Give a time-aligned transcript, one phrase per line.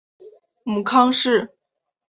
[0.63, 1.55] 母康氏。